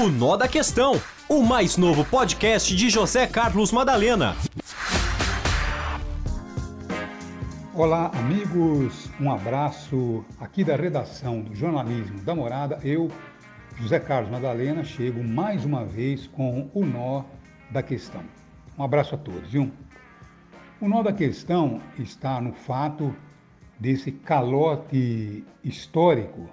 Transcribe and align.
O 0.00 0.08
Nó 0.08 0.34
da 0.34 0.48
Questão, 0.48 0.94
o 1.28 1.42
mais 1.42 1.76
novo 1.76 2.06
podcast 2.06 2.74
de 2.74 2.88
José 2.88 3.26
Carlos 3.26 3.70
Madalena. 3.70 4.34
Olá, 7.74 8.10
amigos. 8.14 9.10
Um 9.20 9.30
abraço 9.30 10.24
aqui 10.40 10.64
da 10.64 10.74
redação 10.74 11.42
do 11.42 11.54
jornalismo 11.54 12.18
da 12.22 12.34
Morada. 12.34 12.80
Eu, 12.82 13.10
José 13.76 14.00
Carlos 14.00 14.30
Madalena, 14.30 14.82
chego 14.82 15.22
mais 15.22 15.66
uma 15.66 15.84
vez 15.84 16.26
com 16.28 16.70
o 16.72 16.86
Nó 16.86 17.24
da 17.70 17.82
Questão. 17.82 18.22
Um 18.78 18.82
abraço 18.82 19.16
a 19.16 19.18
todos, 19.18 19.50
viu? 19.50 19.70
O 20.80 20.88
nó 20.88 21.02
da 21.02 21.12
questão 21.12 21.78
está 21.98 22.40
no 22.40 22.54
fato 22.54 23.14
desse 23.78 24.10
calote 24.10 25.44
histórico 25.62 26.48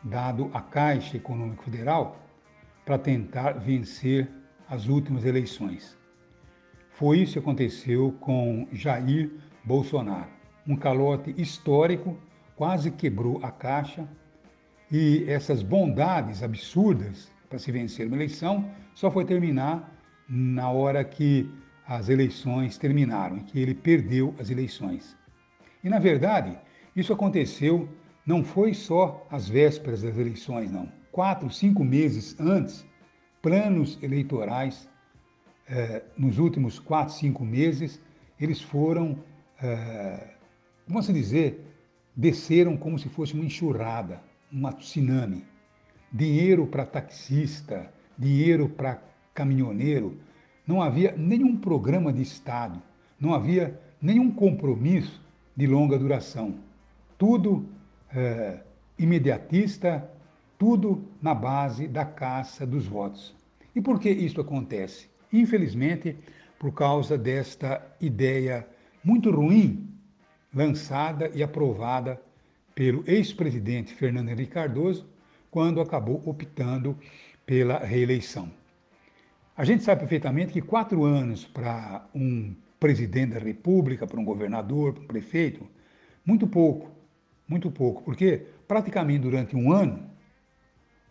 dado 0.00 0.48
à 0.54 0.60
Caixa 0.60 1.16
Econômica 1.16 1.64
Federal 1.64 2.23
para 2.84 2.98
tentar 2.98 3.52
vencer 3.52 4.28
as 4.68 4.86
últimas 4.86 5.24
eleições. 5.24 5.96
Foi 6.90 7.20
isso 7.20 7.34
que 7.34 7.38
aconteceu 7.38 8.12
com 8.20 8.68
Jair 8.72 9.30
Bolsonaro. 9.64 10.30
Um 10.66 10.76
calote 10.76 11.34
histórico 11.36 12.18
quase 12.56 12.90
quebrou 12.90 13.40
a 13.42 13.50
Caixa 13.50 14.08
e 14.90 15.24
essas 15.28 15.62
bondades 15.62 16.42
absurdas 16.42 17.32
para 17.48 17.58
se 17.58 17.72
vencer 17.72 18.06
uma 18.06 18.16
eleição 18.16 18.70
só 18.94 19.10
foi 19.10 19.24
terminar 19.24 19.92
na 20.28 20.70
hora 20.70 21.04
que 21.04 21.50
as 21.86 22.08
eleições 22.08 22.78
terminaram, 22.78 23.40
que 23.40 23.58
ele 23.58 23.74
perdeu 23.74 24.34
as 24.38 24.50
eleições. 24.50 25.16
E 25.82 25.88
na 25.88 25.98
verdade, 25.98 26.56
isso 26.94 27.12
aconteceu 27.12 27.88
não 28.24 28.42
foi 28.42 28.72
só 28.72 29.26
às 29.30 29.48
vésperas 29.48 30.02
das 30.02 30.16
eleições, 30.16 30.70
não 30.70 30.88
quatro, 31.14 31.48
cinco 31.48 31.84
meses 31.84 32.34
antes, 32.40 32.84
planos 33.40 33.96
eleitorais, 34.02 34.88
eh, 35.68 36.02
nos 36.18 36.38
últimos 36.40 36.80
quatro, 36.80 37.14
cinco 37.14 37.44
meses, 37.44 38.00
eles 38.38 38.60
foram, 38.60 39.16
eh, 39.62 40.30
vamos 40.88 41.06
dizer, 41.06 41.64
desceram 42.16 42.76
como 42.76 42.98
se 42.98 43.08
fosse 43.08 43.32
uma 43.32 43.44
enxurrada, 43.44 44.20
uma 44.50 44.72
tsunami. 44.72 45.44
Dinheiro 46.12 46.66
para 46.66 46.84
taxista, 46.84 47.92
dinheiro 48.18 48.68
para 48.68 49.00
caminhoneiro, 49.32 50.18
não 50.66 50.82
havia 50.82 51.14
nenhum 51.16 51.56
programa 51.56 52.12
de 52.12 52.22
Estado, 52.22 52.82
não 53.20 53.32
havia 53.32 53.80
nenhum 54.02 54.32
compromisso 54.32 55.24
de 55.56 55.64
longa 55.68 55.96
duração. 55.96 56.56
Tudo 57.16 57.68
eh, 58.12 58.58
imediatista, 58.98 60.10
tudo 60.58 61.04
na 61.20 61.34
base 61.34 61.86
da 61.86 62.04
caça 62.04 62.66
dos 62.66 62.86
votos. 62.86 63.34
E 63.74 63.80
por 63.80 63.98
que 63.98 64.10
isso 64.10 64.40
acontece? 64.40 65.08
Infelizmente, 65.32 66.16
por 66.58 66.72
causa 66.72 67.18
desta 67.18 67.84
ideia 68.00 68.66
muito 69.02 69.30
ruim 69.30 69.88
lançada 70.54 71.30
e 71.34 71.42
aprovada 71.42 72.20
pelo 72.74 73.04
ex-presidente 73.06 73.94
Fernando 73.94 74.28
Henrique 74.28 74.52
Cardoso, 74.52 75.06
quando 75.50 75.80
acabou 75.80 76.22
optando 76.24 76.96
pela 77.44 77.78
reeleição. 77.78 78.50
A 79.56 79.64
gente 79.64 79.84
sabe 79.84 80.00
perfeitamente 80.00 80.52
que 80.52 80.60
quatro 80.60 81.04
anos 81.04 81.44
para 81.44 82.06
um 82.14 82.54
presidente 82.80 83.34
da 83.34 83.38
República, 83.38 84.06
para 84.06 84.18
um 84.18 84.24
governador, 84.24 84.94
para 84.94 85.04
um 85.04 85.06
prefeito, 85.06 85.66
muito 86.24 86.46
pouco, 86.46 86.90
muito 87.46 87.70
pouco, 87.70 88.02
porque 88.02 88.46
praticamente 88.66 89.20
durante 89.20 89.54
um 89.54 89.70
ano 89.72 90.10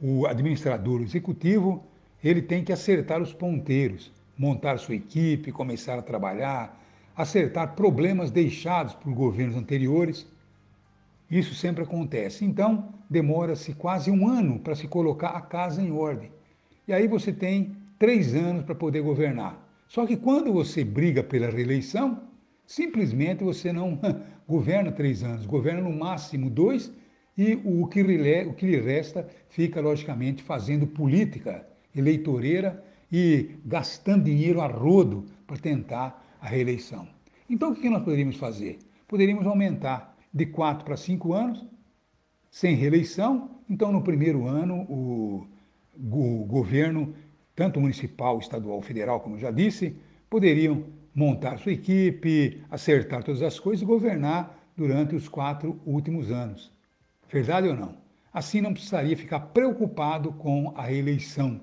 o 0.06 0.28
administrador 0.28 1.02
executivo 1.02 1.82
ele 2.22 2.42
tem 2.42 2.62
que 2.62 2.74
acertar 2.74 3.22
os 3.22 3.32
ponteiros, 3.32 4.12
montar 4.38 4.78
sua 4.78 4.96
equipe, 4.96 5.50
começar 5.50 5.98
a 5.98 6.02
trabalhar, 6.02 6.78
acertar 7.16 7.74
problemas 7.74 8.30
deixados 8.30 8.94
por 8.94 9.14
governos 9.14 9.56
anteriores. 9.56 10.28
Isso 11.32 11.56
sempre 11.56 11.84
acontece. 11.84 12.44
Então, 12.44 12.94
demora-se 13.10 13.74
quase 13.74 14.12
um 14.12 14.28
ano 14.28 14.60
para 14.60 14.76
se 14.76 14.90
colocar 14.90 15.30
a 15.30 15.42
casa 15.42 15.82
em 15.82 15.92
ordem. 15.92 16.32
E 16.86 16.92
aí 16.92 17.08
você 17.08 17.32
tem 17.32 17.74
três 17.98 18.36
anos 18.36 18.66
para 18.66 18.76
poder 18.76 19.02
governar. 19.02 19.66
Só 19.88 20.06
que 20.06 20.18
quando 20.18 20.52
você 20.52 20.84
briga 20.84 21.24
pela 21.24 21.50
reeleição, 21.50 22.24
simplesmente 22.68 23.42
você 23.42 23.72
não 23.72 23.98
governa 24.46 24.92
três 24.92 25.24
anos, 25.24 25.46
governa 25.46 25.82
no 25.82 25.96
máximo 25.96 26.50
dois 26.50 26.92
e 27.38 27.60
o 27.64 27.88
que, 27.88 28.04
lhe, 28.04 28.46
o 28.46 28.54
que 28.54 28.66
lhe 28.66 28.80
resta 28.80 29.28
fica, 29.50 29.82
logicamente, 29.82 30.44
fazendo 30.44 30.86
política 30.86 31.66
eleitoreira 31.96 32.84
e 33.12 33.58
gastando 33.66 34.26
dinheiro 34.26 34.62
a 34.62 34.68
rodo 34.68 35.26
para 35.46 35.58
tentar 35.58 36.38
a 36.40 36.48
reeleição. 36.48 37.08
Então, 37.50 37.72
o 37.72 37.76
que 37.76 37.90
nós 37.90 38.04
poderíamos 38.04 38.38
fazer? 38.38 38.80
Poderíamos 39.08 39.46
aumentar 39.46 40.16
de 40.34 40.46
quatro 40.46 40.86
para 40.86 40.98
cinco 40.98 41.34
anos, 41.34 41.64
sem 42.50 42.76
reeleição. 42.76 43.52
Então, 43.70 43.92
no 43.92 44.02
primeiro 44.02 44.48
ano, 44.48 44.82
o, 44.90 45.48
o 45.96 46.46
governo, 46.46 47.14
tanto 47.56 47.80
municipal, 47.80 48.40
estadual, 48.40 48.82
federal, 48.82 49.20
como 49.20 49.38
já 49.38 49.52
disse, 49.52 49.96
poderiam 50.30 50.86
montar 51.14 51.58
sua 51.60 51.72
equipe, 51.72 52.64
acertar 52.70 53.24
todas 53.24 53.44
as 53.44 53.60
coisas 53.60 53.84
e 53.84 53.86
governar 53.86 54.60
durante 54.76 55.16
os 55.16 55.28
quatro 55.28 55.80
últimos 55.86 56.32
anos. 56.32 56.72
Verdade 57.34 57.68
ou 57.68 57.76
não? 57.76 57.98
Assim 58.32 58.62
não 58.62 58.74
precisaria 58.74 59.18
ficar 59.18 59.40
preocupado 59.40 60.32
com 60.34 60.72
a 60.78 60.94
eleição, 60.94 61.62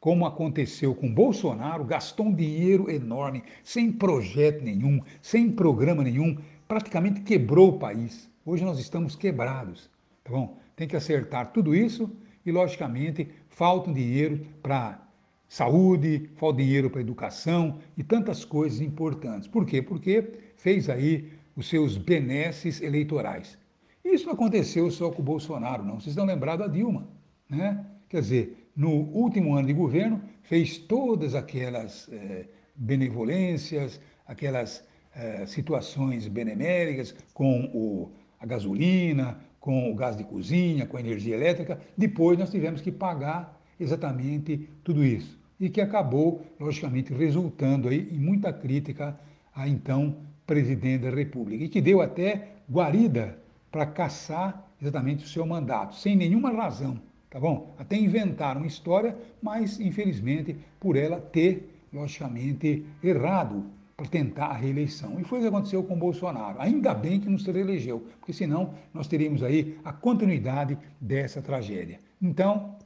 como 0.00 0.26
aconteceu 0.26 0.92
com 0.92 1.14
Bolsonaro, 1.14 1.84
gastou 1.84 2.26
um 2.26 2.34
dinheiro 2.34 2.90
enorme, 2.90 3.44
sem 3.62 3.92
projeto 3.92 4.64
nenhum, 4.64 5.00
sem 5.22 5.52
programa 5.52 6.02
nenhum, 6.02 6.36
praticamente 6.66 7.20
quebrou 7.20 7.68
o 7.68 7.78
país. 7.78 8.28
Hoje 8.44 8.64
nós 8.64 8.80
estamos 8.80 9.14
quebrados, 9.14 9.88
tá 10.24 10.32
bom? 10.32 10.58
Tem 10.74 10.88
que 10.88 10.96
acertar 10.96 11.52
tudo 11.52 11.76
isso 11.76 12.10
e, 12.44 12.50
logicamente, 12.50 13.28
falta 13.48 13.92
dinheiro 13.92 14.44
para 14.60 15.00
saúde, 15.46 16.28
falta 16.34 16.58
dinheiro 16.58 16.90
para 16.90 17.00
educação 17.00 17.78
e 17.96 18.02
tantas 18.02 18.44
coisas 18.44 18.80
importantes. 18.80 19.46
Por 19.46 19.64
quê? 19.64 19.80
Porque 19.80 20.32
fez 20.56 20.90
aí 20.90 21.30
os 21.54 21.68
seus 21.68 21.96
benesses 21.96 22.82
eleitorais. 22.82 23.56
Isso 24.04 24.26
não 24.26 24.34
aconteceu 24.34 24.90
só 24.90 25.10
com 25.10 25.22
o 25.22 25.24
Bolsonaro, 25.24 25.82
não. 25.82 25.94
Vocês 25.94 26.08
estão 26.08 26.26
lembrados 26.26 26.66
da 26.66 26.72
Dilma, 26.72 27.08
né? 27.48 27.84
Quer 28.08 28.20
dizer, 28.20 28.70
no 28.76 28.90
último 28.90 29.54
ano 29.54 29.66
de 29.66 29.72
governo, 29.72 30.20
fez 30.42 30.78
todas 30.78 31.34
aquelas 31.34 32.08
eh, 32.12 32.46
benevolências, 32.76 34.00
aquelas 34.26 34.84
eh, 35.16 35.46
situações 35.46 36.28
beneméricas 36.28 37.14
com 37.32 37.64
o, 37.72 38.12
a 38.38 38.46
gasolina, 38.46 39.38
com 39.58 39.90
o 39.90 39.94
gás 39.94 40.16
de 40.16 40.24
cozinha, 40.24 40.86
com 40.86 40.96
a 40.96 41.00
energia 41.00 41.34
elétrica. 41.34 41.80
Depois 41.96 42.38
nós 42.38 42.50
tivemos 42.50 42.80
que 42.80 42.92
pagar 42.92 43.60
exatamente 43.80 44.68
tudo 44.84 45.02
isso. 45.02 45.38
E 45.58 45.70
que 45.70 45.80
acabou, 45.80 46.42
logicamente, 46.60 47.12
resultando 47.14 47.88
aí 47.88 48.08
em 48.12 48.18
muita 48.18 48.52
crítica 48.52 49.18
a 49.54 49.66
então 49.66 50.16
presidente 50.46 51.02
da 51.02 51.10
República. 51.10 51.64
E 51.64 51.68
que 51.68 51.80
deu 51.80 52.02
até 52.02 52.48
guarida 52.70 53.38
para 53.74 53.86
caçar 53.86 54.70
exatamente 54.80 55.24
o 55.24 55.28
seu 55.28 55.44
mandato, 55.44 55.96
sem 55.96 56.14
nenhuma 56.14 56.52
razão, 56.52 56.96
tá 57.28 57.40
bom? 57.40 57.74
Até 57.76 57.96
inventaram 57.96 58.60
uma 58.60 58.68
história, 58.68 59.16
mas 59.42 59.80
infelizmente 59.80 60.56
por 60.78 60.94
ela 60.94 61.20
ter, 61.20 61.82
logicamente, 61.92 62.86
errado 63.02 63.64
para 63.96 64.06
tentar 64.06 64.46
a 64.46 64.52
reeleição. 64.52 65.18
E 65.18 65.24
foi 65.24 65.40
o 65.40 65.42
que 65.42 65.48
aconteceu 65.48 65.82
com 65.82 65.98
Bolsonaro. 65.98 66.60
Ainda 66.60 66.94
bem 66.94 67.18
que 67.18 67.28
não 67.28 67.36
se 67.36 67.50
reelegeu, 67.50 68.06
porque 68.20 68.32
senão 68.32 68.74
nós 68.92 69.08
teríamos 69.08 69.42
aí 69.42 69.76
a 69.84 69.92
continuidade 69.92 70.78
dessa 71.00 71.42
tragédia. 71.42 71.98
Então, 72.22 72.76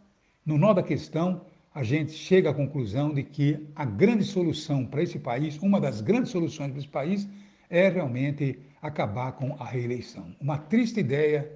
no 0.43 0.57
nó 0.57 0.73
da 0.73 0.83
questão, 0.83 1.43
a 1.75 1.83
gente 1.83 2.13
chega 2.13 2.49
à 2.49 2.55
conclusão 2.55 3.13
de 3.13 3.23
que 3.25 3.63
a 3.77 3.85
grande 3.85 4.25
solução 4.25 4.87
para 4.87 5.03
esse 5.03 5.19
país, 5.19 5.59
uma 5.59 5.79
das 5.79 6.01
grandes 6.01 6.31
soluções 6.31 6.71
para 6.71 6.79
esse 6.79 6.89
país, 6.89 7.29
é 7.69 7.91
realmente 7.91 8.59
acabar 8.81 9.33
com 9.33 9.57
a 9.59 9.65
reeleição. 9.65 10.35
Uma 10.41 10.59
triste 10.59 11.01
ideia 11.01 11.51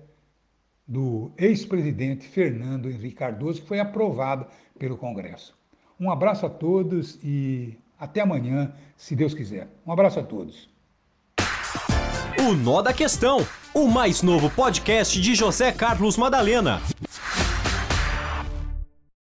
do 0.87 1.33
ex-presidente 1.39 2.27
Fernando 2.27 2.91
Henrique 2.91 3.17
Cardoso, 3.17 3.63
que 3.63 3.69
foi 3.69 3.81
aprovada 3.81 4.47
pelo 4.79 4.97
Congresso. 4.97 5.57
Um 5.99 6.11
abraço 6.11 6.45
a 6.45 6.51
todos 6.51 7.19
e 7.23 7.79
até 7.99 8.21
amanhã, 8.21 8.73
se 8.97 9.15
Deus 9.15 9.33
quiser. 9.33 9.69
Um 9.87 9.93
abraço 9.93 10.19
a 10.19 10.23
todos. 10.23 10.69
O 12.41 12.55
Nó 12.55 12.83
da 12.83 12.93
Questão, 12.93 13.47
o 13.73 13.87
mais 13.87 14.23
novo 14.23 14.51
podcast 14.51 15.21
de 15.21 15.35
José 15.35 15.71
Carlos 15.71 16.17
Madalena. 16.17 16.83